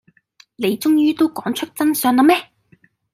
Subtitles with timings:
[0.55, 2.49] 你終於都講出真相喇咩